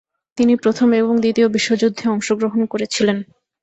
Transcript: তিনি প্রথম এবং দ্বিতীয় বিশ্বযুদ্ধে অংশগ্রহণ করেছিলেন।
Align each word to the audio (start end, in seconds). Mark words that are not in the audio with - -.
তিনি 0.37 0.53
প্রথম 0.63 0.89
এবং 0.93 1.13
দ্বিতীয় 1.19 1.47
বিশ্বযুদ্ধে 1.49 2.05
অংশগ্রহণ 2.09 2.61
করেছিলেন। 2.65 3.17